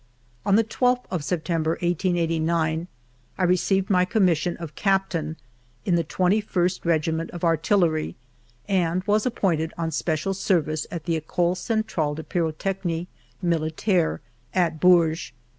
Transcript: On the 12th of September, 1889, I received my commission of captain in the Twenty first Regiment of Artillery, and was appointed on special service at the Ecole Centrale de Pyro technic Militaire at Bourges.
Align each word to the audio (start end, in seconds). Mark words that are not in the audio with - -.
On 0.47 0.55
the 0.55 0.63
12th 0.63 1.05
of 1.11 1.23
September, 1.23 1.73
1889, 1.83 2.87
I 3.37 3.43
received 3.43 3.87
my 3.91 4.03
commission 4.03 4.57
of 4.57 4.73
captain 4.73 5.37
in 5.85 5.93
the 5.93 6.03
Twenty 6.03 6.41
first 6.41 6.87
Regiment 6.87 7.29
of 7.29 7.43
Artillery, 7.43 8.15
and 8.67 9.03
was 9.03 9.27
appointed 9.27 9.71
on 9.77 9.91
special 9.91 10.33
service 10.33 10.87
at 10.89 11.03
the 11.03 11.17
Ecole 11.17 11.53
Centrale 11.53 12.15
de 12.15 12.23
Pyro 12.23 12.49
technic 12.49 13.09
Militaire 13.43 14.21
at 14.55 14.79
Bourges. 14.79 15.33